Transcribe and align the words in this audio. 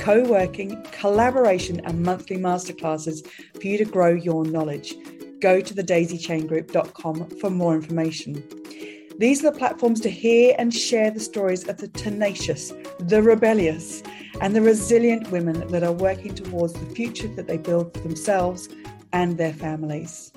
co 0.00 0.22
working, 0.24 0.82
collaboration, 0.92 1.80
and 1.84 2.02
monthly 2.02 2.36
masterclasses 2.36 3.26
for 3.60 3.66
you 3.66 3.76
to 3.76 3.84
grow 3.84 4.08
your 4.08 4.44
knowledge. 4.46 4.94
Go 5.40 5.60
to 5.60 5.74
thedaisychaingroup.com 5.74 7.30
for 7.38 7.50
more 7.50 7.74
information. 7.74 8.42
These 9.18 9.44
are 9.44 9.50
the 9.50 9.58
platforms 9.58 10.00
to 10.00 10.10
hear 10.10 10.54
and 10.58 10.72
share 10.72 11.10
the 11.10 11.20
stories 11.20 11.68
of 11.68 11.76
the 11.76 11.88
tenacious, 11.88 12.72
the 12.98 13.22
rebellious, 13.22 14.02
and 14.40 14.56
the 14.56 14.62
resilient 14.62 15.30
women 15.30 15.68
that 15.68 15.82
are 15.82 15.92
working 15.92 16.34
towards 16.34 16.72
the 16.72 16.94
future 16.94 17.28
that 17.28 17.46
they 17.46 17.58
build 17.58 17.92
for 17.92 18.00
themselves 18.00 18.70
and 19.12 19.36
their 19.36 19.52
families. 19.52 20.32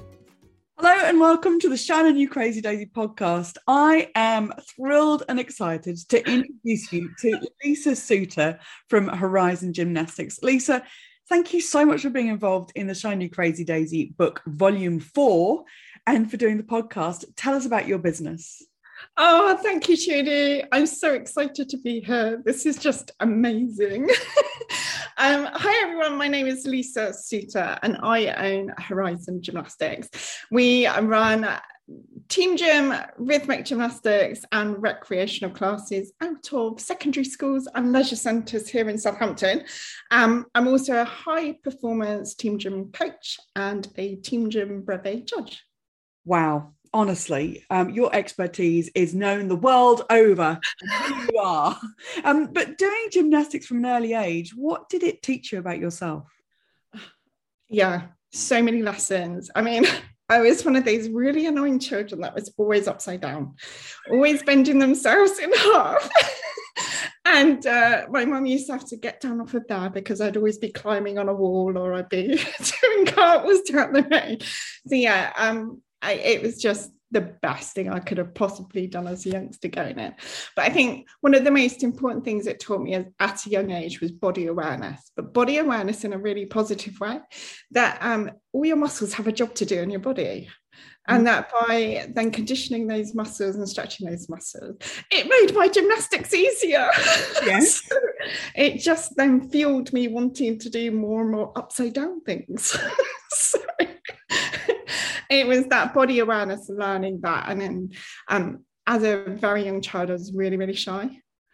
Hello 0.85 1.05
and 1.05 1.17
welcome 1.17 1.61
to 1.61 1.69
the 1.69 1.77
Shine 1.77 2.07
On 2.07 2.17
You 2.17 2.27
Crazy 2.27 2.59
Daisy 2.59 2.87
podcast. 2.87 3.55
I 3.69 4.11
am 4.15 4.51
thrilled 4.75 5.23
and 5.29 5.39
excited 5.39 5.97
to 6.09 6.17
introduce 6.29 6.91
you 6.91 7.09
to 7.19 7.39
Lisa 7.63 7.95
Suter 7.95 8.59
from 8.89 9.07
Horizon 9.07 9.71
Gymnastics. 9.71 10.39
Lisa, 10.43 10.83
thank 11.29 11.53
you 11.53 11.61
so 11.61 11.85
much 11.85 12.01
for 12.01 12.09
being 12.09 12.27
involved 12.27 12.73
in 12.75 12.87
the 12.87 13.17
You 13.17 13.29
Crazy 13.29 13.63
Daisy 13.63 14.13
book, 14.17 14.41
volume 14.45 14.99
four, 14.99 15.63
and 16.05 16.29
for 16.29 16.35
doing 16.35 16.57
the 16.57 16.63
podcast. 16.63 17.23
Tell 17.37 17.55
us 17.55 17.65
about 17.65 17.87
your 17.87 17.99
business. 17.99 18.61
Oh, 19.15 19.57
thank 19.63 19.87
you, 19.87 19.95
Judy. 19.95 20.63
I'm 20.73 20.85
so 20.85 21.13
excited 21.13 21.69
to 21.69 21.77
be 21.77 22.01
here. 22.01 22.41
This 22.43 22.65
is 22.65 22.75
just 22.75 23.11
amazing. 23.21 24.09
um, 25.17 25.47
hi, 25.53 25.81
everyone. 25.83 26.17
My 26.17 26.27
name 26.27 26.47
is 26.47 26.65
Lisa 26.65 27.13
Suter, 27.13 27.77
and 27.83 27.97
I 28.01 28.27
own 28.27 28.73
Horizon 28.79 29.41
Gymnastics. 29.41 30.09
We 30.49 30.87
run 30.87 31.47
team 32.29 32.57
gym, 32.57 32.93
rhythmic 33.17 33.65
gymnastics, 33.65 34.43
and 34.51 34.81
recreational 34.81 35.53
classes 35.53 36.13
out 36.21 36.51
of 36.53 36.79
secondary 36.79 37.25
schools 37.25 37.67
and 37.75 37.91
leisure 37.91 38.15
centres 38.15 38.69
here 38.69 38.89
in 38.89 38.97
Southampton. 38.97 39.65
Um, 40.11 40.45
I'm 40.55 40.67
also 40.67 40.99
a 40.99 41.05
high 41.05 41.53
performance 41.63 42.33
team 42.33 42.57
gym 42.57 42.91
coach 42.91 43.39
and 43.55 43.87
a 43.97 44.15
team 44.15 44.49
gym 44.49 44.81
brevet 44.81 45.27
judge. 45.27 45.63
Wow, 46.25 46.73
honestly, 46.93 47.65
um, 47.69 47.89
your 47.89 48.13
expertise 48.15 48.89
is 48.95 49.15
known 49.15 49.47
the 49.47 49.55
world 49.55 50.03
over. 50.09 50.59
who 50.81 51.15
you 51.15 51.39
are. 51.39 51.79
Um, 52.23 52.47
but 52.53 52.77
doing 52.77 53.07
gymnastics 53.11 53.65
from 53.65 53.77
an 53.77 53.85
early 53.85 54.13
age, 54.13 54.53
what 54.55 54.89
did 54.89 55.03
it 55.03 55.23
teach 55.23 55.51
you 55.51 55.59
about 55.59 55.79
yourself? 55.79 56.29
Yeah, 57.69 58.07
so 58.31 58.61
many 58.61 58.81
lessons. 58.83 59.49
I 59.55 59.61
mean, 59.61 59.85
I 60.29 60.39
was 60.39 60.63
one 60.63 60.75
of 60.75 60.85
those 60.85 61.09
really 61.09 61.47
annoying 61.47 61.79
children 61.79 62.21
that 62.21 62.33
was 62.33 62.53
always 62.57 62.87
upside 62.87 63.21
down, 63.21 63.55
always 64.09 64.41
bending 64.41 64.79
themselves 64.79 65.37
in 65.37 65.51
half. 65.51 66.09
and 67.25 67.65
uh, 67.67 68.05
my 68.09 68.25
mum 68.25 68.45
used 68.45 68.67
to 68.67 68.73
have 68.73 68.85
to 68.85 68.97
get 68.97 69.19
down 69.19 69.41
off 69.41 69.53
of 69.53 69.67
there 69.67 69.89
because 69.89 70.21
I'd 70.21 70.37
always 70.37 70.57
be 70.57 70.71
climbing 70.71 71.17
on 71.17 71.29
a 71.29 71.33
wall 71.33 71.77
or 71.77 71.93
I'd 71.93 72.09
be 72.09 72.27
doing 72.81 73.05
cartwheels 73.05 73.61
throughout 73.67 73.93
the 73.93 74.01
night. 74.01 74.43
So 74.87 74.95
yeah, 74.95 75.33
um, 75.35 75.81
I, 76.03 76.13
it 76.13 76.41
was 76.41 76.61
just 76.61 76.91
the 77.13 77.21
best 77.21 77.73
thing 77.73 77.89
I 77.89 77.99
could 77.99 78.17
have 78.17 78.33
possibly 78.33 78.87
done 78.87 79.07
as 79.07 79.25
a 79.25 79.29
youngster 79.29 79.67
going 79.67 79.99
it. 79.99 80.15
But 80.55 80.65
I 80.65 80.69
think 80.69 81.07
one 81.21 81.35
of 81.35 81.43
the 81.43 81.51
most 81.51 81.83
important 81.83 82.25
things 82.25 82.47
it 82.47 82.59
taught 82.59 82.81
me 82.81 82.95
at 82.95 83.45
a 83.45 83.49
young 83.49 83.71
age 83.71 84.01
was 84.01 84.11
body 84.11 84.47
awareness, 84.47 85.11
but 85.15 85.33
body 85.33 85.59
awareness 85.59 86.03
in 86.03 86.13
a 86.13 86.17
really 86.17 86.47
positive 86.47 86.99
way 86.99 87.19
that 87.71 87.99
um, 88.01 88.31
all 88.51 88.65
your 88.65 88.77
muscles 88.77 89.13
have 89.13 89.27
a 89.27 89.31
job 89.31 89.53
to 89.55 89.65
do 89.65 89.79
in 89.79 89.91
your 89.91 89.99
body. 89.99 90.49
And 91.07 91.23
mm. 91.23 91.25
that 91.25 91.51
by 91.51 92.07
then 92.13 92.31
conditioning 92.31 92.87
those 92.87 93.13
muscles 93.13 93.57
and 93.57 93.67
stretching 93.67 94.09
those 94.09 94.29
muscles, 94.29 94.77
it 95.11 95.27
made 95.27 95.55
my 95.55 95.67
gymnastics 95.67 96.33
easier. 96.33 96.89
Yes. 97.45 97.85
so 97.89 97.97
it 98.55 98.79
just 98.79 99.15
then 99.17 99.49
fueled 99.49 99.91
me 99.93 100.07
wanting 100.07 100.57
to 100.59 100.69
do 100.69 100.91
more 100.91 101.21
and 101.21 101.31
more 101.31 101.51
upside 101.57 101.93
down 101.93 102.21
things. 102.21 102.75
so 103.29 103.59
it 105.29 105.47
was 105.47 105.65
that 105.67 105.93
body 105.93 106.19
awareness 106.19 106.69
learning 106.69 107.19
that 107.21 107.49
and 107.49 107.61
then 107.61 107.89
um, 108.29 108.63
as 108.87 109.03
a 109.03 109.23
very 109.27 109.65
young 109.65 109.81
child 109.81 110.09
i 110.09 110.13
was 110.13 110.33
really 110.33 110.57
really 110.57 110.73
shy. 110.73 111.09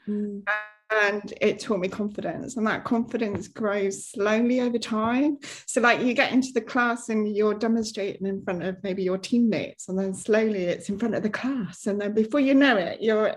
Mm. 0.08 0.44
and 0.92 1.34
it 1.40 1.60
taught 1.60 1.80
me 1.80 1.88
confidence 1.88 2.58
and 2.58 2.66
that 2.66 2.84
confidence 2.84 3.48
grows 3.48 4.08
slowly 4.08 4.60
over 4.60 4.80
time. 4.80 5.38
So 5.68 5.82
like 5.82 6.02
you 6.02 6.16
get 6.16 6.32
into 6.32 6.52
the 6.52 6.62
class 6.62 7.10
and 7.10 7.36
you're 7.36 7.54
demonstrating 7.54 8.26
in 8.26 8.44
front 8.44 8.64
of 8.64 8.78
maybe 8.82 9.04
your 9.04 9.20
teammates 9.20 9.88
and 9.88 10.00
then 10.00 10.16
slowly 10.16 10.64
it's 10.64 10.90
in 10.90 10.98
front 10.98 11.14
of 11.14 11.22
the 11.22 11.30
class. 11.30 11.86
And 11.86 12.02
then 12.02 12.14
before 12.14 12.40
you 12.40 12.56
know 12.56 12.76
it 12.76 13.02
you're 13.02 13.36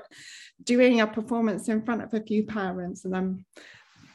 doing 0.65 1.01
a 1.03 1.07
performance 1.07 1.69
in 1.69 1.85
front 1.85 2.03
of 2.03 2.15
a 2.15 2.23
few 2.23 2.45
parents 2.45 3.05
and 3.05 3.13
then 3.13 3.45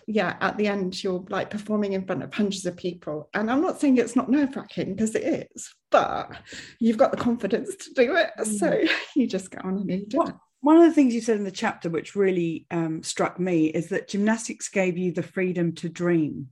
yeah, 0.07 0.37
at 0.39 0.57
the 0.57 0.67
end, 0.67 1.03
you're 1.03 1.25
like 1.29 1.49
performing 1.49 1.91
in 1.91 2.05
front 2.05 2.23
of 2.23 2.33
hundreds 2.33 2.65
of 2.65 2.77
people. 2.77 3.29
And 3.33 3.51
I'm 3.51 3.61
not 3.61 3.79
saying 3.79 3.97
it's 3.97 4.15
not 4.15 4.31
nerve 4.31 4.55
wracking 4.55 4.95
because 4.95 5.13
it 5.15 5.49
is, 5.53 5.75
but 5.91 6.31
you've 6.79 6.97
got 6.97 7.11
the 7.11 7.17
confidence 7.17 7.75
to 7.75 7.93
do 7.93 8.15
it. 8.15 8.29
Mm. 8.39 8.57
So 8.57 8.83
you 9.15 9.27
just 9.27 9.51
go 9.51 9.59
on 9.65 9.77
and 9.77 9.91
you 9.91 10.05
do 10.07 10.23
it. 10.23 10.33
One 10.61 10.77
of 10.77 10.83
the 10.83 10.93
things 10.93 11.13
you 11.13 11.19
said 11.19 11.37
in 11.37 11.43
the 11.43 11.51
chapter, 11.51 11.89
which 11.89 12.15
really 12.15 12.65
um, 12.71 13.03
struck 13.03 13.37
me, 13.37 13.67
is 13.67 13.89
that 13.89 14.07
gymnastics 14.07 14.69
gave 14.69 14.97
you 14.97 15.11
the 15.11 15.23
freedom 15.23 15.73
to 15.75 15.89
dream. 15.89 16.47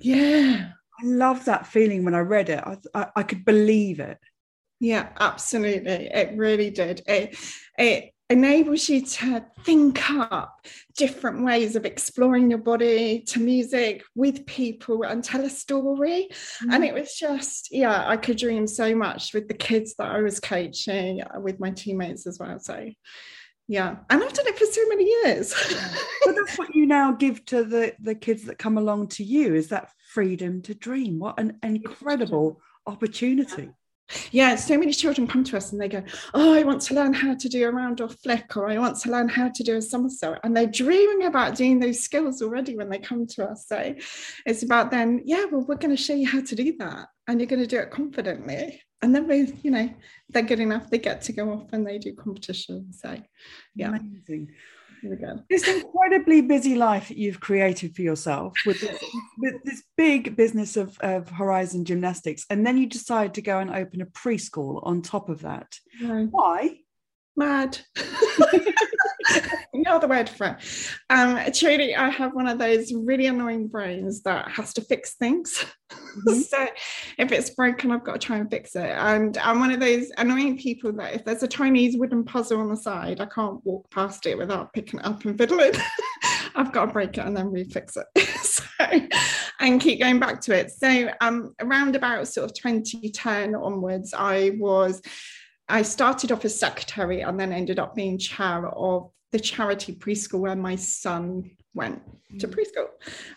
Yeah. 0.00 0.70
I 1.00 1.06
love 1.06 1.44
that 1.44 1.66
feeling 1.66 2.04
when 2.04 2.14
I 2.14 2.20
read 2.20 2.48
it. 2.48 2.64
I, 2.64 2.78
I, 2.94 3.06
I 3.16 3.22
could 3.22 3.44
believe 3.44 4.00
it. 4.00 4.18
Yeah, 4.80 5.10
absolutely. 5.20 6.08
It 6.12 6.36
really 6.36 6.70
did. 6.70 7.02
It, 7.06 7.36
it 7.76 8.12
enables 8.30 8.88
you 8.88 9.04
to 9.04 9.44
think 9.64 10.10
up 10.10 10.66
different 10.96 11.44
ways 11.44 11.76
of 11.76 11.86
exploring 11.86 12.50
your 12.50 12.58
body 12.58 13.20
to 13.22 13.40
music 13.40 14.04
with 14.14 14.44
people 14.46 15.02
and 15.04 15.24
tell 15.24 15.44
a 15.44 15.50
story. 15.50 16.28
Mm. 16.62 16.74
And 16.74 16.84
it 16.84 16.92
was 16.92 17.14
just, 17.14 17.68
yeah, 17.70 18.06
I 18.06 18.16
could 18.16 18.36
dream 18.36 18.66
so 18.66 18.94
much 18.94 19.32
with 19.32 19.48
the 19.48 19.54
kids 19.54 19.94
that 19.96 20.10
I 20.10 20.20
was 20.20 20.40
coaching, 20.40 21.22
uh, 21.22 21.40
with 21.40 21.58
my 21.58 21.70
teammates 21.70 22.26
as 22.26 22.38
well. 22.38 22.58
So, 22.58 22.90
yeah, 23.66 23.96
and 24.10 24.22
I've 24.22 24.32
done 24.32 24.46
it 24.46 24.58
for 24.58 24.66
so 24.66 24.86
many 24.88 25.04
years. 25.04 25.54
but 26.24 26.34
that's 26.34 26.58
what 26.58 26.74
you 26.74 26.86
now 26.86 27.12
give 27.12 27.44
to 27.46 27.64
the 27.64 27.94
the 28.00 28.14
kids 28.14 28.44
that 28.44 28.58
come 28.58 28.78
along 28.78 29.08
to 29.08 29.24
you 29.24 29.54
is 29.54 29.68
that 29.68 29.90
freedom 30.12 30.62
to 30.62 30.74
dream. 30.74 31.18
What 31.18 31.38
an 31.38 31.58
incredible 31.62 32.60
opportunity 32.86 33.64
yeah 33.64 33.68
so 34.56 34.78
many 34.78 34.92
children 34.92 35.26
come 35.26 35.44
to 35.44 35.56
us 35.56 35.72
and 35.72 35.80
they 35.80 35.88
go 35.88 36.02
oh 36.34 36.54
i 36.54 36.62
want 36.62 36.80
to 36.80 36.94
learn 36.94 37.12
how 37.12 37.34
to 37.34 37.48
do 37.48 37.66
a 37.66 37.70
round 37.70 38.00
off 38.00 38.16
flick 38.22 38.56
or 38.56 38.68
i 38.68 38.78
want 38.78 38.98
to 38.98 39.10
learn 39.10 39.28
how 39.28 39.48
to 39.48 39.62
do 39.62 39.76
a 39.76 39.82
somersault. 39.82 40.38
And 40.42 40.56
they're 40.56 40.66
dreaming 40.66 41.26
about 41.26 41.56
doing 41.56 41.78
those 41.78 42.00
skills 42.00 42.42
already 42.42 42.76
when 42.76 42.88
they 42.88 42.98
come 42.98 43.26
to 43.26 43.44
us. 43.44 43.66
So 43.66 43.94
it's 44.46 44.62
about 44.62 44.90
then 44.90 45.22
yeah 45.24 45.44
well 45.50 45.64
we're 45.66 45.76
going 45.76 45.96
to 45.96 46.02
show 46.02 46.14
you 46.14 46.28
how 46.28 46.42
to 46.42 46.54
do 46.54 46.74
that 46.78 47.08
and 47.26 47.40
you're 47.40 47.48
going 47.48 47.62
to 47.62 47.66
do 47.66 47.78
it 47.78 47.90
confidently. 47.90 48.82
And 49.02 49.14
then 49.14 49.28
we 49.28 49.52
you 49.62 49.70
know 49.70 49.88
they're 50.30 50.42
good 50.42 50.60
enough 50.60 50.90
they 50.90 50.98
get 50.98 51.22
to 51.22 51.32
go 51.32 51.52
off 51.52 51.72
and 51.72 51.86
they 51.86 51.98
do 51.98 52.14
competition 52.14 52.92
so 52.92 53.16
yeah. 53.74 53.88
Amazing 53.88 54.48
this 55.50 55.68
incredibly 55.68 56.40
busy 56.40 56.74
life 56.74 57.08
that 57.08 57.16
you've 57.16 57.40
created 57.40 57.94
for 57.94 58.02
yourself 58.02 58.54
with 58.66 58.80
this, 58.80 59.02
with 59.38 59.54
this 59.64 59.82
big 59.96 60.36
business 60.36 60.76
of, 60.76 60.98
of 61.00 61.28
Horizon 61.30 61.84
Gymnastics, 61.84 62.44
and 62.50 62.66
then 62.66 62.76
you 62.78 62.86
decide 62.86 63.34
to 63.34 63.42
go 63.42 63.58
and 63.58 63.70
open 63.70 64.00
a 64.00 64.06
preschool 64.06 64.80
on 64.86 65.02
top 65.02 65.28
of 65.28 65.42
that. 65.42 65.74
Why? 66.30 66.78
Mad. 67.36 67.78
no 69.74 69.96
other 69.96 70.08
word 70.08 70.28
for 70.28 70.46
it. 70.46 70.92
Um, 71.10 71.40
truly, 71.52 71.94
I 71.94 72.10
have 72.10 72.34
one 72.34 72.48
of 72.48 72.58
those 72.58 72.92
really 72.92 73.26
annoying 73.26 73.68
brains 73.68 74.22
that 74.22 74.50
has 74.50 74.74
to 74.74 74.80
fix 74.80 75.14
things. 75.14 75.64
Mm-hmm. 76.16 76.40
so 76.40 76.66
if 77.18 77.32
it's 77.32 77.50
broken, 77.50 77.90
I've 77.90 78.04
got 78.04 78.20
to 78.20 78.26
try 78.26 78.38
and 78.38 78.50
fix 78.50 78.76
it. 78.76 78.90
And 78.90 79.36
I'm 79.38 79.60
one 79.60 79.70
of 79.70 79.80
those 79.80 80.10
annoying 80.18 80.58
people 80.58 80.92
that 80.92 81.14
if 81.14 81.24
there's 81.24 81.42
a 81.42 81.48
Chinese 81.48 81.96
wooden 81.96 82.24
puzzle 82.24 82.60
on 82.60 82.68
the 82.68 82.76
side, 82.76 83.20
I 83.20 83.26
can't 83.26 83.64
walk 83.64 83.90
past 83.90 84.26
it 84.26 84.36
without 84.36 84.72
picking 84.72 85.00
it 85.00 85.06
up 85.06 85.24
and 85.24 85.36
fiddling. 85.36 85.72
I've 86.54 86.72
got 86.72 86.86
to 86.86 86.92
break 86.92 87.18
it 87.18 87.24
and 87.24 87.36
then 87.36 87.50
refix 87.50 87.96
it. 87.96 88.28
so, 88.42 88.64
and 89.60 89.80
keep 89.80 90.00
going 90.00 90.18
back 90.18 90.40
to 90.42 90.54
it. 90.56 90.70
So 90.70 91.10
um, 91.20 91.54
around 91.60 91.96
about 91.96 92.26
sort 92.28 92.50
of 92.50 92.54
2010 92.54 93.54
onwards, 93.54 94.14
I 94.16 94.52
was 94.58 95.02
I 95.68 95.82
started 95.82 96.32
off 96.32 96.44
as 96.44 96.58
secretary 96.58 97.20
and 97.20 97.38
then 97.38 97.52
ended 97.52 97.78
up 97.78 97.94
being 97.94 98.18
chair 98.18 98.66
of 98.66 99.10
the 99.32 99.40
charity 99.40 99.94
preschool 99.94 100.40
where 100.40 100.56
my 100.56 100.76
son 100.76 101.50
went 101.74 102.02
to 102.38 102.46
mm. 102.46 102.54
preschool. 102.54 102.88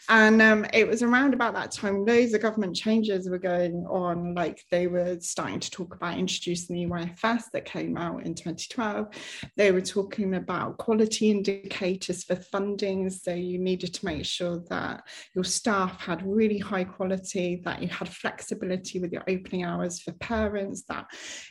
And 0.10 0.42
um, 0.42 0.66
it 0.74 0.88
was 0.88 1.02
around 1.02 1.34
about 1.34 1.54
that 1.54 1.72
time, 1.72 2.06
loads 2.06 2.34
of 2.34 2.42
government 2.42 2.76
changes 2.76 3.30
were 3.30 3.38
going 3.38 3.86
on. 3.90 4.34
Like 4.34 4.66
they 4.70 4.88
were 4.88 5.18
starting 5.22 5.60
to 5.60 5.72
talk 5.72 5.96
about 5.96 6.18
introducing 6.18 6.76
the 6.76 6.86
EYFS 6.86 7.44
that 7.54 7.66
came 7.66 7.96
out 7.96 8.26
in 8.26 8.34
2012. 8.36 9.08
They 9.56 9.72
were 9.72 9.82
talking 9.82 10.36
about 10.36 10.78
quality 10.78 11.32
indicators 11.32 12.24
for 12.24 12.36
funding. 12.36 13.10
So 13.10 13.34
you 13.34 13.60
needed 13.60 13.94
to 13.94 14.06
make 14.06 14.26
sure 14.26 14.62
that 14.70 15.04
your 15.36 15.46
staff 15.46 16.02
had 16.02 16.26
really 16.26 16.58
high 16.58 16.84
quality, 16.84 17.62
that 17.64 17.82
you 17.82 17.88
had 17.88 18.10
flexibility 18.10 19.00
with 19.00 19.14
your 19.14 19.24
opening 19.30 19.64
hours 19.64 20.02
for 20.02 20.12
parents, 20.14 20.84
that 20.90 21.06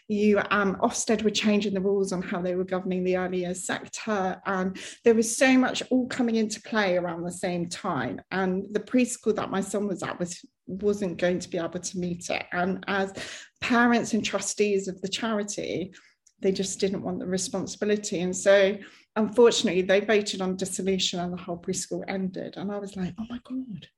you, 0.09 0.41
um, 0.51 0.77
Ofsted 0.83 1.23
were 1.23 1.31
changing 1.31 1.75
the 1.75 1.81
rules 1.81 2.13
on 2.13 2.21
how 2.21 2.43
they 2.43 2.55
were 2.55 2.65
governing 2.65 3.05
the 3.05 3.17
early 3.17 3.41
years 3.41 3.65
sector. 3.65 4.30
And 4.47 4.79
there 5.05 5.15
was 5.15 5.37
so 5.37 5.57
much 5.59 5.83
all 5.91 6.07
coming 6.09 6.37
into 6.37 6.61
play 6.63 6.97
around 6.97 7.23
the 7.23 7.33
same 7.33 7.69
time. 7.69 8.21
And 8.31 8.65
the 8.73 8.81
preschool 8.81 9.35
that 9.37 9.51
my 9.51 9.61
son 9.61 9.87
was 9.87 10.03
at 10.03 10.19
was 10.19 10.45
wasn't 10.67 11.19
going 11.19 11.41
to 11.41 11.49
be 11.49 11.59
able 11.59 11.81
to 11.81 11.99
meet 11.99 12.31
it. 12.31 12.45
And 12.53 12.85
as 12.87 13.13
parents 13.61 14.15
and 14.15 14.25
trustees 14.25 14.87
of 14.89 15.01
the 15.01 15.09
charity, 15.09 15.93
they 16.41 16.53
just 16.53 16.81
didn't 16.81 17.03
want 17.03 17.19
the 17.19 17.27
responsibility. 17.27 18.21
And 18.21 18.37
so 18.37 18.77
unfortunately 19.17 19.83
they 19.83 20.01
voted 20.01 20.41
on 20.41 20.57
dissolution 20.57 21.21
and 21.21 21.33
the 21.33 21.43
whole 21.43 21.59
preschool 21.59 22.05
ended. 22.09 22.55
And 22.57 22.73
I 22.73 22.79
was 22.79 22.97
like, 22.97 23.15
oh 23.19 23.27
my 23.29 23.41
God, 23.45 23.89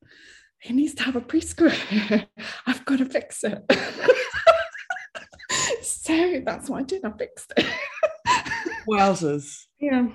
he 0.61 0.73
needs 0.73 0.95
to 0.95 1.03
have 1.05 1.17
a 1.17 1.21
preschool. 1.21 1.73
I've 2.67 2.85
got 2.85 2.99
to 2.99 3.05
fix 3.05 3.45
it. 3.45 3.63
so 5.83 6.43
that's 6.45 6.69
what 6.69 6.81
I 6.81 6.83
did. 6.85 7.05
I 7.05 7.11
fixed 7.13 7.53
it. 7.57 7.67
Wowzers. 8.89 9.67
Yeah. 9.79 10.09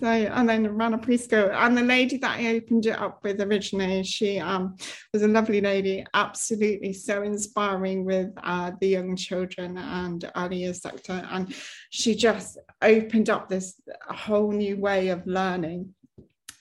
So 0.00 0.06
and 0.06 0.48
then 0.48 0.66
ran 0.76 0.94
a 0.94 0.98
preschool. 0.98 1.52
And 1.52 1.76
the 1.76 1.82
lady 1.82 2.16
that 2.18 2.38
I 2.38 2.54
opened 2.54 2.86
it 2.86 2.98
up 2.98 3.22
with 3.22 3.38
originally, 3.42 4.02
she 4.02 4.38
um, 4.38 4.76
was 5.12 5.22
a 5.22 5.28
lovely 5.28 5.60
lady, 5.60 6.06
absolutely 6.14 6.94
so 6.94 7.22
inspiring 7.22 8.06
with 8.06 8.32
uh, 8.42 8.72
the 8.80 8.88
young 8.88 9.14
children 9.14 9.76
and 9.76 10.30
early 10.36 10.72
sector. 10.72 11.22
And 11.30 11.54
she 11.90 12.14
just 12.14 12.56
opened 12.80 13.28
up 13.28 13.48
this 13.48 13.78
whole 14.08 14.52
new 14.52 14.78
way 14.78 15.08
of 15.08 15.26
learning. 15.26 15.94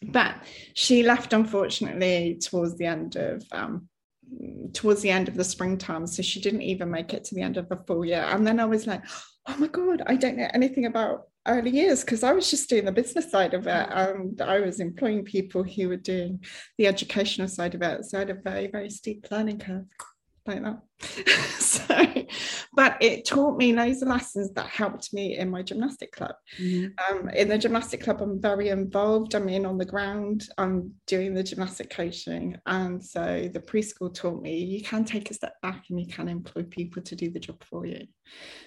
But 0.01 0.35
she 0.73 1.03
left 1.03 1.31
unfortunately 1.31 2.39
towards 2.41 2.75
the 2.75 2.85
end 2.87 3.15
of 3.15 3.43
um, 3.53 3.87
towards 4.73 5.01
the 5.01 5.11
end 5.11 5.29
of 5.29 5.35
the 5.35 5.45
springtime. 5.45 6.07
So 6.07 6.21
she 6.21 6.41
didn't 6.41 6.63
even 6.63 6.91
make 6.91 7.13
it 7.13 7.23
to 7.25 7.35
the 7.35 7.41
end 7.41 7.55
of 7.55 7.69
the 7.69 7.77
full 7.87 8.03
year. 8.03 8.23
And 8.23 8.45
then 8.45 8.59
I 8.59 8.65
was 8.65 8.85
like, 8.85 9.03
oh 9.47 9.55
my 9.57 9.67
God, 9.67 10.03
I 10.07 10.15
don't 10.15 10.37
know 10.37 10.49
anything 10.53 10.85
about 10.85 11.27
early 11.49 11.71
years 11.71 12.01
because 12.01 12.23
I 12.23 12.31
was 12.31 12.49
just 12.49 12.69
doing 12.69 12.85
the 12.85 12.91
business 12.91 13.31
side 13.31 13.53
of 13.53 13.67
it 13.67 13.87
and 13.91 14.39
I 14.41 14.59
was 14.59 14.79
employing 14.79 15.25
people 15.25 15.63
who 15.63 15.89
were 15.89 15.97
doing 15.97 16.43
the 16.77 16.87
educational 16.87 17.47
side 17.47 17.75
of 17.75 17.81
it. 17.81 18.05
So 18.05 18.17
I 18.17 18.19
had 18.19 18.29
a 18.29 18.35
very, 18.35 18.67
very 18.67 18.89
steep 18.89 19.27
learning 19.31 19.59
curve 19.59 19.85
like 20.49 20.63
that. 20.63 20.81
so, 21.59 21.85
but 22.73 22.97
it 23.01 23.25
taught 23.25 23.57
me 23.57 23.73
loads 23.73 24.01
of 24.01 24.09
lessons 24.09 24.51
that 24.53 24.67
helped 24.67 25.13
me 25.13 25.37
in 25.37 25.49
my 25.49 25.61
gymnastic 25.61 26.11
club. 26.11 26.35
Mm-hmm. 26.59 27.17
Um, 27.17 27.29
in 27.29 27.47
the 27.47 27.57
gymnastic 27.57 28.03
club, 28.03 28.21
I'm 28.21 28.41
very 28.41 28.69
involved. 28.69 29.35
I'm 29.35 29.49
in 29.49 29.65
on 29.65 29.77
the 29.77 29.85
ground. 29.85 30.47
I'm 30.57 30.93
doing 31.07 31.33
the 31.33 31.43
gymnastic 31.43 31.89
coaching, 31.89 32.57
and 32.65 33.03
so 33.03 33.49
the 33.51 33.59
preschool 33.59 34.13
taught 34.13 34.41
me 34.41 34.57
you 34.57 34.83
can 34.83 35.05
take 35.05 35.31
a 35.31 35.33
step 35.33 35.53
back 35.61 35.85
and 35.89 35.99
you 35.99 36.07
can 36.07 36.27
employ 36.27 36.63
people 36.63 37.01
to 37.03 37.15
do 37.15 37.29
the 37.29 37.39
job 37.39 37.63
for 37.63 37.85
you. 37.85 38.07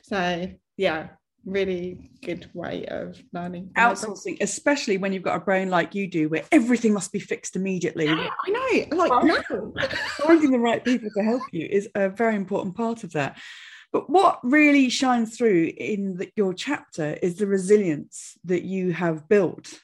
So 0.04 0.50
yeah, 0.76 1.08
really 1.44 2.10
good 2.24 2.48
way 2.54 2.84
of 2.86 3.20
learning. 3.32 3.70
Outsourcing 3.76 4.38
especially 4.40 4.96
when 4.96 5.12
you've 5.12 5.22
got 5.22 5.36
a 5.36 5.44
brain 5.44 5.70
like 5.70 5.94
you 5.94 6.06
do 6.08 6.28
where 6.28 6.44
everything 6.52 6.92
must 6.92 7.12
be 7.12 7.18
fixed 7.18 7.56
immediately. 7.56 8.06
Yeah, 8.06 8.28
i 8.46 8.50
know 8.50 8.96
like 8.96 9.24
no. 9.24 9.72
Finding 10.18 10.50
the 10.52 10.58
right 10.58 10.84
people 10.84 11.10
to 11.16 11.22
help 11.22 11.42
you 11.52 11.66
is 11.70 11.88
a 11.94 12.08
very 12.08 12.36
important 12.36 12.76
part 12.76 13.04
of 13.04 13.12
that. 13.12 13.38
But 13.92 14.08
what 14.08 14.40
really 14.42 14.88
shines 14.88 15.36
through 15.36 15.72
in 15.76 16.16
the, 16.16 16.30
your 16.34 16.54
chapter 16.54 17.18
is 17.22 17.36
the 17.36 17.46
resilience 17.46 18.38
that 18.44 18.62
you 18.62 18.92
have 18.92 19.28
built 19.28 19.80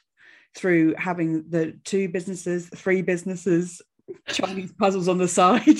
through 0.55 0.95
having 0.97 1.47
the 1.49 1.77
two 1.83 2.09
businesses 2.09 2.67
three 2.75 3.03
businesses 3.03 3.83
chinese 4.27 4.71
puzzles 4.71 5.07
on 5.07 5.17
the 5.17 5.27
side. 5.27 5.63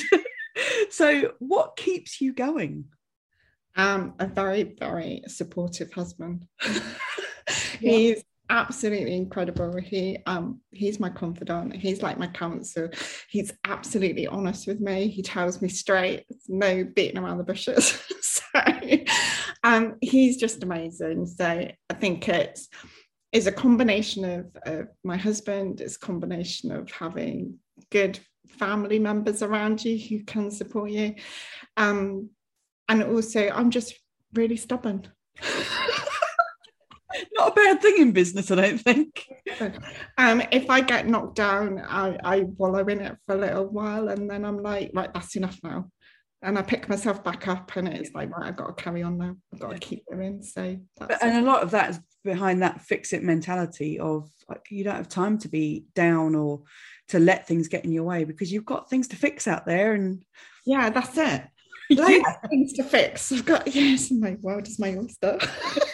So 0.89 1.33
what 1.39 1.77
keeps 1.77 2.19
you 2.19 2.33
going 2.33 2.85
um, 3.75 4.13
a 4.19 4.27
very, 4.27 4.75
very 4.79 5.23
supportive 5.27 5.91
husband. 5.93 6.45
he's 7.79 8.23
absolutely 8.49 9.15
incredible. 9.15 9.77
He 9.77 10.17
um 10.25 10.59
he's 10.71 10.99
my 10.99 11.09
confidant. 11.09 11.75
He's 11.75 12.01
like 12.01 12.17
my 12.17 12.27
counselor. 12.27 12.91
He's 13.29 13.53
absolutely 13.65 14.27
honest 14.27 14.67
with 14.67 14.79
me. 14.79 15.07
He 15.07 15.21
tells 15.21 15.61
me 15.61 15.69
straight. 15.69 16.25
no 16.47 16.83
beating 16.83 17.17
around 17.17 17.37
the 17.37 17.43
bushes. 17.43 18.01
so 18.21 18.43
um 19.63 19.95
he's 20.01 20.37
just 20.37 20.63
amazing. 20.63 21.27
So 21.27 21.45
I 21.89 21.93
think 21.93 22.27
it's 22.27 22.69
is 23.31 23.45
a 23.45 23.51
combination 23.51 24.25
of, 24.25 24.47
of 24.63 24.87
my 25.03 25.15
husband, 25.15 25.81
it's 25.81 25.97
a 25.97 25.99
combination 25.99 26.71
of 26.71 26.89
having 26.91 27.59
good 27.91 28.19
family 28.47 28.97
members 28.97 29.43
around 29.43 29.85
you 29.85 29.97
who 29.99 30.23
can 30.23 30.49
support 30.49 30.89
you. 30.89 31.13
Um, 31.77 32.31
and 32.89 33.03
also 33.03 33.49
I'm 33.49 33.71
just 33.71 33.93
really 34.33 34.57
stubborn. 34.57 35.07
Not 37.33 37.51
a 37.51 37.55
bad 37.55 37.81
thing 37.81 37.97
in 37.99 38.11
business, 38.11 38.51
I 38.51 38.55
don't 38.55 38.77
think. 38.79 39.25
Um, 40.17 40.41
if 40.51 40.69
I 40.69 40.81
get 40.81 41.07
knocked 41.07 41.35
down, 41.35 41.79
I, 41.79 42.17
I 42.23 42.41
wallow 42.57 42.85
in 42.85 43.01
it 43.01 43.17
for 43.25 43.35
a 43.35 43.39
little 43.39 43.67
while 43.67 44.09
and 44.09 44.29
then 44.29 44.45
I'm 44.45 44.61
like, 44.61 44.91
right, 44.93 45.13
that's 45.13 45.35
enough 45.35 45.57
now. 45.63 45.89
And 46.41 46.57
I 46.57 46.61
pick 46.61 46.87
myself 46.87 47.23
back 47.23 47.47
up 47.47 47.75
and 47.75 47.87
it's 47.87 48.13
like, 48.13 48.29
right, 48.29 48.47
I've 48.47 48.55
got 48.55 48.77
to 48.77 48.83
carry 48.83 49.03
on 49.03 49.17
now. 49.17 49.35
I've 49.53 49.59
got 49.59 49.71
to 49.71 49.79
keep 49.79 50.03
going. 50.09 50.41
So 50.43 50.77
and 51.21 51.37
a 51.37 51.41
lot 51.41 51.63
of 51.63 51.71
that 51.71 51.89
is 51.91 51.99
behind 52.23 52.61
that 52.61 52.81
fix 52.81 53.11
it 53.13 53.23
mentality 53.23 53.99
of 53.99 54.29
like 54.47 54.61
you 54.69 54.83
don't 54.83 54.95
have 54.95 55.09
time 55.09 55.37
to 55.39 55.47
be 55.47 55.85
down 55.95 56.35
or 56.35 56.61
to 57.09 57.19
let 57.19 57.47
things 57.47 57.67
get 57.67 57.85
in 57.85 57.91
your 57.91 58.03
way 58.03 58.23
because 58.23 58.51
you've 58.51 58.65
got 58.65 58.89
things 58.89 59.07
to 59.09 59.15
fix 59.15 59.47
out 59.47 59.65
there 59.65 59.93
and 59.93 60.23
yeah, 60.65 60.89
that's 60.89 61.17
it 61.17 61.43
loads 61.89 62.11
yeah. 62.11 62.35
of 62.43 62.49
things 62.49 62.73
to 62.73 62.83
fix. 62.83 63.31
I've 63.31 63.45
got 63.45 63.73
yes, 63.73 64.11
my 64.11 64.37
world 64.41 64.67
is 64.67 64.79
my 64.79 64.95
oyster. 64.95 65.39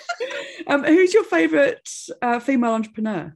um, 0.67 0.83
who's 0.83 1.13
your 1.13 1.23
favourite 1.23 1.87
uh, 2.21 2.39
female 2.39 2.71
entrepreneur? 2.71 3.35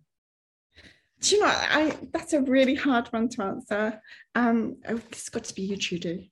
Do 1.22 1.36
you 1.36 1.42
know? 1.42 1.48
I 1.48 1.98
that's 2.14 2.34
a 2.34 2.42
really 2.42 2.76
hard 2.76 3.08
one 3.08 3.30
to 3.30 3.44
answer. 3.44 4.02
Um, 4.36 4.78
oh, 4.88 5.02
it's 5.12 5.30
got 5.30 5.44
to 5.46 5.54
be 5.54 5.64
you, 5.64 5.78
Trudy. 5.78 6.32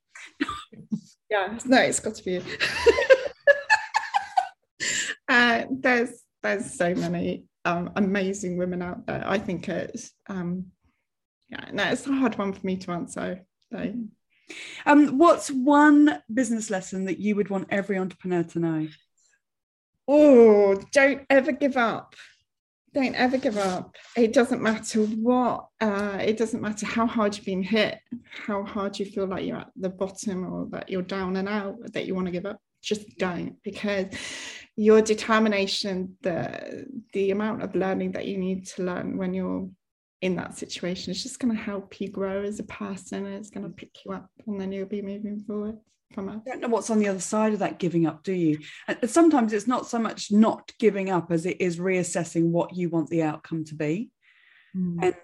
yeah, 1.30 1.58
no, 1.66 1.82
it's 1.82 2.00
got 2.00 2.16
to 2.16 2.24
be 2.24 2.34
you. 2.34 2.44
uh, 5.30 5.64
there's 5.70 6.24
there's 6.42 6.74
so 6.74 6.96
many 6.96 7.46
um, 7.66 7.92
amazing 7.96 8.58
women 8.58 8.82
out 8.82 9.06
there. 9.06 9.24
I 9.26 9.40
think 9.40 9.68
it's 9.68 10.12
um, 10.30 10.68
yeah, 11.50 11.66
no, 11.74 11.84
it's 11.86 12.08
a 12.08 12.14
hard 12.14 12.38
one 12.38 12.54
for 12.54 12.66
me 12.66 12.78
to 12.78 12.92
answer. 12.92 13.46
So. 13.72 13.94
Um, 14.86 15.18
what's 15.18 15.50
one 15.50 16.22
business 16.34 16.70
lesson 16.70 17.06
that 17.06 17.20
you 17.20 17.36
would 17.36 17.50
want 17.50 17.68
every 17.70 17.98
entrepreneur 17.98 18.44
to 18.44 18.60
know? 18.60 18.88
Oh, 20.08 20.76
don't 20.94 21.26
ever 21.30 21.52
give 21.52 21.78
up. 21.78 22.16
Don't 22.94 23.16
ever 23.16 23.38
give 23.38 23.58
up. 23.58 23.96
It 24.16 24.34
doesn't 24.34 24.62
matter 24.62 25.02
what, 25.02 25.68
uh, 25.82 26.18
it 26.22 26.38
doesn't 26.38 26.62
matter 26.62 26.86
how 26.86 27.06
hard 27.06 27.36
you've 27.36 27.46
been 27.46 27.62
hit, 27.62 28.00
how 28.48 28.64
hard 28.64 28.98
you 28.98 29.06
feel 29.06 29.28
like 29.28 29.46
you're 29.46 29.58
at 29.58 29.72
the 29.76 29.90
bottom 29.90 30.52
or 30.52 30.68
that 30.72 30.90
you're 30.90 31.02
down 31.02 31.36
and 31.36 31.50
out, 31.50 31.76
that 31.94 32.06
you 32.06 32.16
want 32.16 32.28
to 32.28 32.32
give 32.32 32.46
up. 32.46 32.60
Just 32.82 33.18
don't, 33.18 33.62
because 33.64 34.08
your 34.78 35.02
determination, 35.02 36.16
the 36.22 36.86
the 37.12 37.32
amount 37.32 37.64
of 37.64 37.76
learning 37.76 38.14
that 38.14 38.28
you 38.28 38.38
need 38.38 38.66
to 38.68 38.84
learn 38.84 39.18
when 39.18 39.34
you're 39.34 39.70
in 40.22 40.36
that 40.36 40.58
situation. 40.58 41.12
It's 41.12 41.24
just 41.24 41.40
going 41.40 41.56
to 41.56 41.62
help 41.62 42.00
you 42.02 42.10
grow 42.10 42.44
as 42.44 42.60
a 42.60 42.64
person 42.64 43.26
and 43.26 43.36
it's 43.36 43.50
going 43.50 43.66
to 43.66 43.74
pick 43.74 44.06
you 44.06 44.12
up 44.12 44.30
and 44.46 44.60
then 44.60 44.72
you'll 44.72 44.88
be 44.88 45.02
moving 45.02 45.40
forward 45.40 45.78
from 46.14 46.30
it. 46.30 46.46
don't 46.46 46.62
know 46.62 46.70
what's 46.70 46.90
on 46.90 47.00
the 47.00 47.08
other 47.08 47.20
side 47.20 47.54
of 47.54 47.60
that 47.60 47.80
giving 47.80 48.08
up 48.08 48.24
do 48.24 48.34
you? 48.34 48.60
And 48.88 48.98
sometimes 49.10 49.54
it's 49.54 49.68
not 49.68 49.88
so 49.88 50.00
much 50.00 50.32
not 50.32 50.72
giving 50.80 51.10
up 51.10 51.32
as 51.32 51.46
it 51.46 51.62
is 51.62 51.78
reassessing 51.78 52.50
what 52.50 52.76
you 52.76 52.90
want 52.90 53.10
the 53.10 53.24
outcome 53.24 53.66
to 53.66 53.76
be. 53.76 54.10
Mm. 54.76 54.98
and 55.02 55.16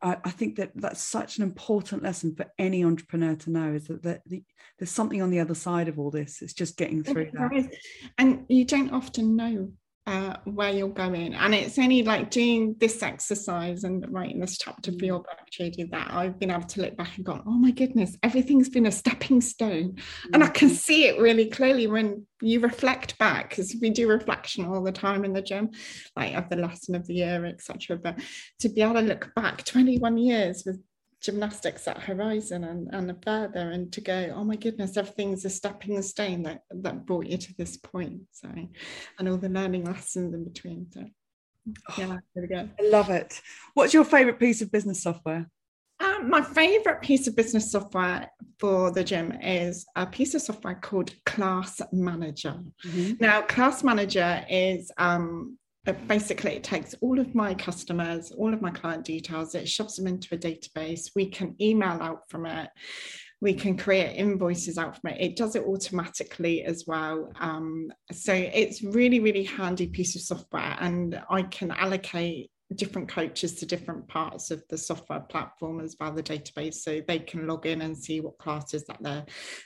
I, 0.00 0.16
I, 0.24 0.30
think 0.30 0.56
that 0.56 0.72
that's 0.74 1.00
such 1.00 1.38
an 1.38 1.44
important 1.44 2.02
lesson 2.02 2.34
for 2.34 2.46
any 2.58 2.84
entrepreneur 2.84 3.34
to 3.36 3.50
know 3.50 3.72
is 3.74 3.86
that, 3.86 4.02
that 4.02 4.22
the, 4.26 4.42
there's 4.78 4.90
something 4.90 5.22
on 5.22 5.30
the 5.30 5.40
other 5.40 5.54
side 5.54 5.88
of 5.88 5.98
all 5.98 6.10
this. 6.10 6.42
It's 6.42 6.52
just 6.52 6.76
getting 6.76 7.02
through 7.02 7.30
that. 7.32 7.70
and 8.18 8.44
you 8.48 8.64
don't 8.64 8.92
often 8.92 9.36
know 9.36 9.72
uh, 10.08 10.34
where 10.44 10.70
you're 10.70 10.88
going. 10.88 11.34
And 11.34 11.54
it's 11.54 11.78
only 11.78 12.02
like 12.02 12.30
doing 12.30 12.74
this 12.80 13.02
exercise 13.02 13.84
and 13.84 14.06
writing 14.08 14.40
this 14.40 14.56
chapter 14.56 14.90
for 14.90 15.04
your 15.04 15.18
book, 15.18 15.38
Judy, 15.50 15.84
that 15.84 16.10
I've 16.10 16.38
been 16.38 16.50
able 16.50 16.62
to 16.62 16.80
look 16.80 16.96
back 16.96 17.14
and 17.16 17.26
go, 17.26 17.42
oh 17.46 17.50
my 17.50 17.72
goodness, 17.72 18.16
everything's 18.22 18.70
been 18.70 18.86
a 18.86 18.90
stepping 18.90 19.42
stone. 19.42 19.92
Mm-hmm. 19.92 20.30
And 20.32 20.44
I 20.44 20.48
can 20.48 20.70
see 20.70 21.04
it 21.04 21.20
really 21.20 21.50
clearly 21.50 21.86
when 21.88 22.26
you 22.40 22.60
reflect 22.60 23.18
back, 23.18 23.50
because 23.50 23.76
we 23.82 23.90
do 23.90 24.08
reflection 24.08 24.64
all 24.64 24.82
the 24.82 24.92
time 24.92 25.26
in 25.26 25.34
the 25.34 25.42
gym, 25.42 25.72
like 26.16 26.34
of 26.34 26.48
the 26.48 26.56
lesson 26.56 26.94
of 26.94 27.06
the 27.06 27.14
year, 27.14 27.44
etc. 27.44 27.98
But 27.98 28.18
to 28.60 28.70
be 28.70 28.80
able 28.80 28.94
to 28.94 29.02
look 29.02 29.34
back 29.36 29.62
21 29.64 30.16
years 30.16 30.62
with 30.64 30.80
gymnastics 31.20 31.88
at 31.88 31.98
Horizon 31.98 32.64
and, 32.64 32.88
and 32.92 33.24
further 33.24 33.70
and 33.70 33.92
to 33.92 34.00
go, 34.00 34.32
oh 34.34 34.44
my 34.44 34.56
goodness, 34.56 34.96
everything's 34.96 35.44
a 35.44 35.50
stepping 35.50 36.00
stone 36.02 36.44
that, 36.44 36.62
that 36.70 37.06
brought 37.06 37.26
you 37.26 37.36
to 37.36 37.54
this 37.56 37.76
point. 37.76 38.22
So, 38.32 38.48
and 39.18 39.28
all 39.28 39.36
the 39.36 39.48
learning 39.48 39.84
lessons 39.84 40.34
in 40.34 40.44
between. 40.44 40.86
So, 40.92 41.04
yeah, 41.98 42.06
oh, 42.12 42.18
there 42.34 42.42
we 42.42 42.46
go. 42.46 42.68
I 42.78 42.88
love 42.88 43.10
it. 43.10 43.40
What's 43.74 43.94
your 43.94 44.04
favorite 44.04 44.38
piece 44.38 44.62
of 44.62 44.70
business 44.70 45.02
software? 45.02 45.48
Um, 46.00 46.30
my 46.30 46.42
favorite 46.42 47.02
piece 47.02 47.26
of 47.26 47.34
business 47.34 47.72
software 47.72 48.30
for 48.60 48.92
the 48.92 49.02
gym 49.02 49.32
is 49.42 49.84
a 49.96 50.06
piece 50.06 50.34
of 50.34 50.42
software 50.42 50.76
called 50.76 51.12
Class 51.26 51.80
Manager. 51.92 52.56
Mm-hmm. 52.86 53.14
Now, 53.20 53.42
Class 53.42 53.82
Manager 53.82 54.44
is 54.48 54.92
um, 54.96 55.58
basically 55.92 56.52
it 56.52 56.64
takes 56.64 56.94
all 57.00 57.18
of 57.18 57.34
my 57.34 57.54
customers 57.54 58.32
all 58.32 58.52
of 58.52 58.62
my 58.62 58.70
client 58.70 59.04
details 59.04 59.54
it 59.54 59.68
shoves 59.68 59.96
them 59.96 60.06
into 60.06 60.34
a 60.34 60.38
database. 60.38 61.10
We 61.14 61.26
can 61.26 61.54
email 61.60 61.98
out 62.00 62.28
from 62.28 62.46
it. 62.46 62.68
We 63.40 63.54
can 63.54 63.76
create 63.76 64.16
invoices 64.16 64.78
out 64.78 65.00
from 65.00 65.12
it. 65.12 65.20
It 65.20 65.36
does 65.36 65.54
it 65.54 65.64
automatically 65.64 66.64
as 66.64 66.84
well. 66.86 67.32
Um, 67.38 67.92
so 68.10 68.32
it's 68.32 68.82
really 68.82 69.20
really 69.20 69.44
handy 69.44 69.86
piece 69.86 70.16
of 70.16 70.22
software 70.22 70.76
and 70.80 71.20
i 71.30 71.42
can 71.42 71.70
allocate 71.70 72.50
different 72.74 73.08
coaches 73.08 73.54
to 73.54 73.66
different 73.66 74.06
parts 74.08 74.50
of 74.50 74.62
the 74.68 74.76
software 74.76 75.20
platform 75.20 75.80
as 75.80 75.96
well 75.98 76.12
the 76.12 76.22
database 76.22 76.74
so 76.74 77.00
they 77.08 77.18
can 77.18 77.46
log 77.46 77.64
in 77.64 77.80
and 77.80 77.96
see 77.96 78.20
what 78.20 78.36
classes 78.38 78.84
that 78.84 78.98
they're 79.00 79.24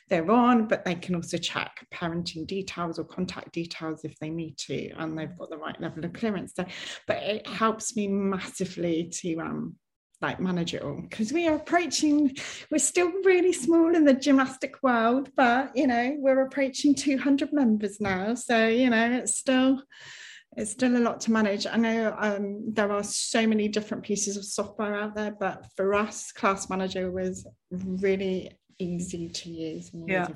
they're 0.08 0.30
on 0.30 0.68
but 0.68 0.84
they 0.84 0.94
can 0.94 1.16
also 1.16 1.36
check 1.36 1.84
parenting 1.92 2.46
details 2.46 2.98
or 2.98 3.04
contact 3.04 3.52
details 3.52 4.04
if 4.04 4.16
they 4.20 4.30
need 4.30 4.56
to 4.56 4.90
and 4.98 5.18
they've 5.18 5.36
got 5.36 5.50
the 5.50 5.56
right 5.56 5.80
level 5.80 6.04
of 6.04 6.12
clearance 6.12 6.52
so 6.54 6.64
but 7.06 7.16
it 7.22 7.46
helps 7.46 7.96
me 7.96 8.06
massively 8.06 9.10
to 9.12 9.36
um 9.40 9.74
like 10.20 10.38
manage 10.40 10.72
it 10.72 10.82
all 10.82 11.00
because 11.02 11.32
we 11.32 11.48
are 11.48 11.56
approaching 11.56 12.34
we're 12.70 12.78
still 12.78 13.10
really 13.24 13.52
small 13.52 13.94
in 13.94 14.04
the 14.04 14.14
gymnastic 14.14 14.80
world 14.82 15.28
but 15.36 15.72
you 15.74 15.88
know 15.88 16.14
we're 16.18 16.42
approaching 16.42 16.94
200 16.94 17.52
members 17.52 18.00
now 18.00 18.32
so 18.34 18.68
you 18.68 18.88
know 18.88 19.10
it's 19.10 19.36
still 19.36 19.82
it's 20.56 20.72
still 20.72 20.96
a 20.96 20.98
lot 20.98 21.20
to 21.22 21.32
manage. 21.32 21.66
I 21.66 21.76
know 21.76 22.14
um, 22.18 22.74
there 22.74 22.92
are 22.92 23.02
so 23.02 23.46
many 23.46 23.68
different 23.68 24.04
pieces 24.04 24.36
of 24.36 24.44
software 24.44 24.94
out 24.94 25.14
there, 25.14 25.34
but 25.38 25.66
for 25.76 25.94
us, 25.94 26.30
Class 26.32 26.68
Manager 26.68 27.10
was 27.10 27.46
really 27.70 28.58
easy 28.78 29.28
to 29.28 29.50
use. 29.50 29.90
yeah. 30.06 30.28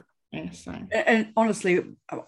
so. 0.52 0.74
And 0.90 1.32
honestly, 1.36 1.80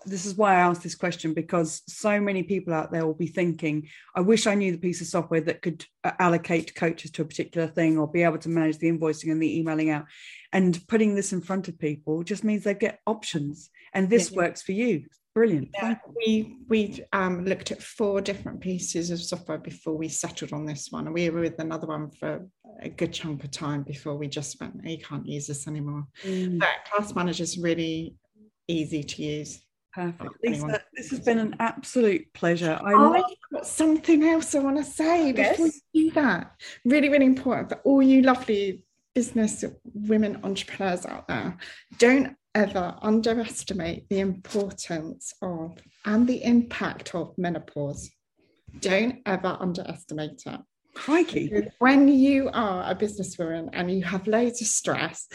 this 0.04 0.26
is 0.26 0.35
why 0.35 0.54
I 0.54 0.61
asked 0.61 0.83
this 0.83 0.95
question 0.95 1.33
because 1.33 1.83
so 1.88 2.21
many 2.21 2.42
people 2.42 2.75
out 2.75 2.92
there 2.92 3.07
will 3.07 3.14
be 3.14 3.26
thinking, 3.26 3.88
I 4.14 4.21
wish 4.21 4.47
I 4.47 4.54
knew 4.54 4.73
the 4.73 4.78
piece 4.78 5.00
of 5.00 5.07
software 5.07 5.40
that 5.42 5.62
could 5.62 5.85
uh, 6.04 6.12
allocate 6.18 6.75
coaches 6.75 7.11
to 7.12 7.23
a 7.23 7.26
particular 7.26 7.68
thing 7.68 7.97
or 7.97 8.07
be 8.07 8.23
able 8.23 8.38
to 8.38 8.49
manage 8.50 8.78
the 8.78 8.90
invoicing 8.90 9.33
and 9.33 9.42
the 9.42 9.59
emailing 9.59 9.90
out. 9.90 10.04
And 10.52 10.78
putting 10.88 11.14
this 11.14 11.33
in 11.33 11.40
front 11.40 11.68
of 11.68 11.78
people 11.78 12.23
just 12.23 12.45
means 12.45 12.64
they 12.64 12.75
get 12.75 13.00
options. 13.07 13.71
And 13.95 14.11
this 14.11 14.30
yeah. 14.30 14.37
works 14.37 14.62
for 14.62 14.73
you. 14.73 15.07
Brilliant. 15.38 15.68
Yeah, 15.73 15.95
we 16.16 16.57
we 16.68 17.00
um, 17.12 17.45
looked 17.45 17.71
at 17.71 17.80
four 17.80 18.21
different 18.21 18.61
pieces 18.61 19.12
of 19.12 19.21
software 19.23 19.59
before 19.59 19.97
we 19.97 20.09
settled 20.09 20.52
on 20.52 20.66
this 20.66 20.88
one, 20.90 21.07
and 21.07 21.14
we 21.14 21.30
were 21.30 21.42
with 21.42 21.61
another 21.61 21.87
one 21.87 22.11
for 22.11 22.45
a 22.83 22.88
good 22.88 23.12
chunk 23.12 23.45
of 23.45 23.52
time 23.52 23.85
before 23.85 24.16
we 24.16 24.26
just 24.26 24.61
went, 24.61 24.85
"You 24.85 24.99
can't 24.99 25.25
use 25.25 25.47
this 25.47 25.68
anymore." 25.68 26.09
Mm. 26.25 26.59
But 26.59 26.71
Class 26.90 27.14
Manager 27.14 27.45
is 27.45 27.57
really 27.57 28.16
easy 28.66 29.04
to 29.04 29.23
use. 29.23 29.61
Perfect. 29.92 30.30
Lisa, 30.42 30.83
this 30.97 31.11
has 31.11 31.21
been 31.21 31.38
an 31.38 31.54
absolute 31.61 32.26
pleasure. 32.35 32.76
I 32.83 32.95
oh, 32.95 33.25
got 33.52 33.64
something 33.64 34.25
else 34.25 34.57
I 34.57 34.59
want 34.59 34.78
to 34.78 34.85
say 34.85 35.30
yes. 35.30 35.52
before 35.52 35.71
you 35.92 36.09
do 36.09 36.14
that. 36.16 36.50
Really, 36.85 37.11
really 37.11 37.26
important 37.26 37.68
for 37.68 37.76
all 37.85 38.02
you 38.02 38.23
lovely 38.23 38.85
business 39.14 39.64
women 39.95 40.40
entrepreneurs 40.42 41.07
out 41.07 41.28
there. 41.28 41.57
Don't 41.99 42.37
ever 42.59 42.97
underestimate 43.03 44.09
the 44.09 44.19
importance 44.19 45.33
of 45.43 45.79
and 46.05 46.27
the 46.27 46.43
impact 46.43 47.15
of 47.15 47.33
menopause. 47.38 48.11
Don't 48.81 49.21
ever 49.27 49.57
underestimate 49.61 50.43
it. 50.45 50.61
Crikey. 50.93 51.53
When 51.79 52.09
you 52.09 52.50
are 52.53 52.91
a 52.91 52.97
businesswoman 52.97 53.69
and 53.73 53.88
you 53.88 54.03
have 54.03 54.27
loads 54.27 54.61
of 54.61 54.67
stress 54.67 55.29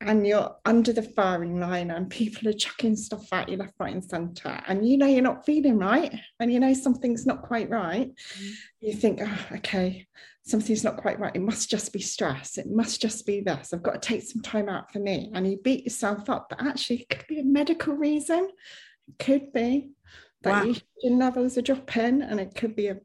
and 0.00 0.26
you're 0.26 0.56
under 0.64 0.92
the 0.92 1.04
firing 1.04 1.60
line 1.60 1.92
and 1.92 2.10
people 2.10 2.48
are 2.48 2.52
chucking 2.52 2.96
stuff 2.96 3.32
at 3.32 3.48
you 3.48 3.56
left, 3.56 3.74
right, 3.78 3.94
and 3.94 4.04
centre, 4.04 4.60
and 4.66 4.84
you 4.88 4.98
know 4.98 5.06
you're 5.06 5.22
not 5.22 5.46
feeling 5.46 5.78
right 5.78 6.12
and 6.40 6.52
you 6.52 6.58
know 6.58 6.74
something's 6.74 7.24
not 7.24 7.42
quite 7.42 7.70
right, 7.70 8.10
mm. 8.10 8.52
you 8.80 8.92
think, 8.94 9.20
oh, 9.22 9.46
okay, 9.52 10.08
something's 10.44 10.84
not 10.84 10.98
quite 10.98 11.18
right. 11.18 11.34
It 11.34 11.42
must 11.42 11.70
just 11.70 11.92
be 11.92 12.00
stress. 12.00 12.58
It 12.58 12.66
must 12.70 13.00
just 13.00 13.26
be 13.26 13.40
this. 13.40 13.72
I've 13.72 13.82
got 13.82 14.00
to 14.00 14.08
take 14.08 14.22
some 14.22 14.42
time 14.42 14.68
out 14.68 14.92
for 14.92 14.98
me. 14.98 15.30
And 15.34 15.50
you 15.50 15.58
beat 15.58 15.84
yourself 15.84 16.28
up, 16.28 16.48
but 16.50 16.64
actually, 16.64 17.00
it 17.00 17.08
could 17.08 17.26
be 17.26 17.40
a 17.40 17.44
medical 17.44 17.94
reason. 17.94 18.50
It 19.08 19.18
could 19.18 19.52
be 19.52 19.90
that 20.42 20.50
wow. 20.50 20.62
your 20.62 20.74
estrogen 20.74 21.18
levels 21.18 21.58
are 21.58 21.62
dropping, 21.62 22.22
and 22.22 22.38
it 22.38 22.54
could 22.54 22.76
be 22.76 22.88
a 22.88 22.98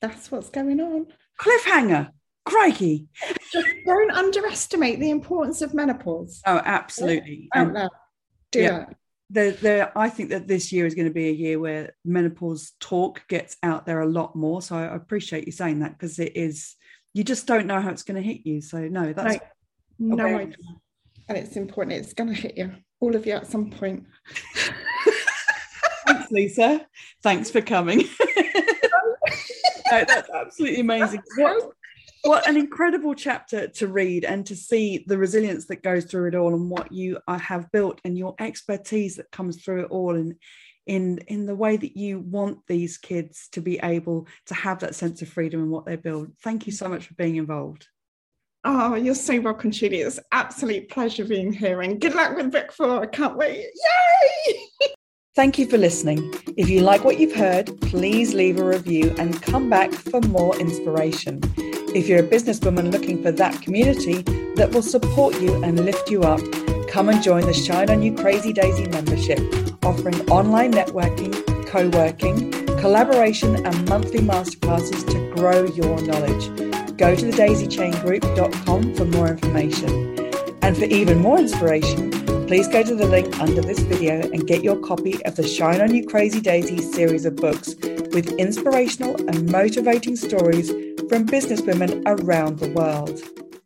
that's 0.00 0.30
what's 0.30 0.48
going 0.48 0.80
on. 0.80 1.06
Cliffhanger. 1.38 2.10
Crikey. 2.46 3.06
Just 3.52 3.68
don't 3.84 4.10
underestimate 4.12 4.98
the 4.98 5.10
importance 5.10 5.60
of 5.60 5.74
menopause. 5.74 6.40
Oh, 6.46 6.60
absolutely. 6.64 7.48
Um, 7.54 7.76
Do 8.50 8.60
yeah. 8.60 8.70
that. 8.70 8.96
There, 9.32 9.52
there, 9.52 9.96
I 9.96 10.08
think 10.08 10.30
that 10.30 10.48
this 10.48 10.72
year 10.72 10.86
is 10.86 10.94
going 10.94 11.06
to 11.06 11.14
be 11.14 11.28
a 11.28 11.32
year 11.32 11.58
where 11.58 11.94
menopause 12.04 12.72
talk 12.80 13.22
gets 13.28 13.56
out 13.62 13.86
there 13.86 14.00
a 14.00 14.08
lot 14.08 14.34
more. 14.34 14.60
So 14.60 14.76
I 14.76 14.94
appreciate 14.94 15.46
you 15.46 15.52
saying 15.52 15.80
that 15.80 15.92
because 15.92 16.18
it 16.18 16.32
is, 16.34 16.74
you 17.14 17.22
just 17.22 17.46
don't 17.46 17.66
know 17.66 17.80
how 17.80 17.90
it's 17.90 18.02
going 18.02 18.20
to 18.20 18.28
hit 18.28 18.44
you. 18.44 18.60
So 18.60 18.80
no, 18.88 19.12
that's 19.12 19.38
no, 19.98 20.16
no 20.16 20.36
idea. 20.36 20.56
And 21.28 21.38
it's 21.38 21.56
important. 21.56 21.96
It's 21.96 22.12
going 22.12 22.34
to 22.34 22.40
hit 22.40 22.58
you, 22.58 22.72
all 22.98 23.14
of 23.14 23.24
you 23.24 23.34
at 23.34 23.46
some 23.46 23.70
point. 23.70 24.04
Thanks, 26.06 26.30
Lisa. 26.32 26.86
Thanks 27.22 27.50
for 27.50 27.60
coming. 27.60 27.98
no, 29.90 30.04
that's 30.04 30.28
absolutely 30.30 30.80
amazing. 30.80 31.22
What, 31.36 31.70
what 32.22 32.48
an 32.48 32.56
incredible 32.56 33.14
chapter 33.14 33.68
to 33.68 33.86
read 33.86 34.24
and 34.24 34.44
to 34.46 34.56
see 34.56 35.04
the 35.06 35.18
resilience 35.18 35.66
that 35.66 35.82
goes 35.82 36.04
through 36.04 36.28
it 36.28 36.34
all 36.34 36.54
and 36.54 36.70
what 36.70 36.92
you 36.92 37.18
have 37.28 37.70
built 37.72 38.00
and 38.04 38.18
your 38.18 38.34
expertise 38.38 39.16
that 39.16 39.30
comes 39.30 39.62
through 39.62 39.84
it 39.84 39.90
all 39.90 40.14
and 40.14 40.34
in 40.86 41.18
in 41.28 41.46
the 41.46 41.54
way 41.54 41.76
that 41.76 41.96
you 41.96 42.18
want 42.18 42.58
these 42.66 42.98
kids 42.98 43.48
to 43.52 43.60
be 43.60 43.78
able 43.82 44.26
to 44.46 44.54
have 44.54 44.80
that 44.80 44.94
sense 44.94 45.22
of 45.22 45.28
freedom 45.28 45.62
and 45.62 45.70
what 45.70 45.86
they 45.86 45.96
build. 45.96 46.32
Thank 46.42 46.66
you 46.66 46.72
so 46.72 46.88
much 46.88 47.06
for 47.06 47.14
being 47.14 47.36
involved. 47.36 47.86
Oh, 48.64 48.94
you're 48.94 49.14
so 49.14 49.40
welcome, 49.40 49.70
Julie. 49.70 50.00
It's 50.00 50.20
absolute 50.32 50.90
pleasure 50.90 51.24
being 51.24 51.52
here 51.52 51.80
and 51.80 52.00
good 52.00 52.14
luck 52.14 52.36
with 52.36 52.52
book 52.52 52.72
four. 52.72 53.02
I 53.02 53.06
can't 53.06 53.36
wait. 53.36 53.66
Yay! 54.46 54.54
Thank 55.36 55.58
you 55.58 55.66
for 55.66 55.78
listening. 55.78 56.34
If 56.56 56.68
you 56.68 56.80
like 56.80 57.04
what 57.04 57.18
you've 57.20 57.36
heard, 57.36 57.80
please 57.82 58.34
leave 58.34 58.58
a 58.58 58.64
review 58.64 59.14
and 59.16 59.40
come 59.40 59.70
back 59.70 59.92
for 59.92 60.20
more 60.22 60.58
inspiration. 60.58 61.40
If 61.92 62.06
you're 62.06 62.20
a 62.20 62.22
businesswoman 62.22 62.92
looking 62.92 63.20
for 63.20 63.32
that 63.32 63.62
community 63.62 64.22
that 64.54 64.70
will 64.70 64.82
support 64.82 65.40
you 65.40 65.60
and 65.64 65.84
lift 65.84 66.08
you 66.08 66.22
up, 66.22 66.40
come 66.88 67.08
and 67.08 67.20
join 67.20 67.42
the 67.42 67.52
Shine 67.52 67.90
On 67.90 68.00
You 68.00 68.14
Crazy 68.14 68.52
Daisy 68.52 68.86
membership, 68.86 69.40
offering 69.84 70.20
online 70.30 70.72
networking, 70.72 71.34
co 71.66 71.88
working, 71.88 72.52
collaboration, 72.78 73.66
and 73.66 73.88
monthly 73.88 74.20
masterclasses 74.20 75.04
to 75.10 75.34
grow 75.34 75.66
your 75.66 76.00
knowledge. 76.02 76.96
Go 76.96 77.16
to 77.16 77.26
thedaisychaingroup.com 77.28 78.94
for 78.94 79.04
more 79.06 79.26
information. 79.26 80.30
And 80.62 80.76
for 80.76 80.84
even 80.84 81.18
more 81.18 81.40
inspiration, 81.40 82.12
please 82.46 82.68
go 82.68 82.84
to 82.84 82.94
the 82.94 83.06
link 83.06 83.40
under 83.40 83.62
this 83.62 83.80
video 83.80 84.20
and 84.30 84.46
get 84.46 84.62
your 84.62 84.76
copy 84.76 85.24
of 85.24 85.34
the 85.34 85.42
Shine 85.42 85.80
On 85.80 85.92
You 85.92 86.06
Crazy 86.06 86.40
Daisy 86.40 86.78
series 86.78 87.24
of 87.24 87.34
books 87.34 87.74
with 88.12 88.32
inspirational 88.38 89.16
and 89.28 89.50
motivating 89.50 90.14
stories 90.14 90.70
from 91.10 91.26
businesswomen 91.26 92.04
around 92.06 92.60
the 92.60 92.68
world. 92.70 93.39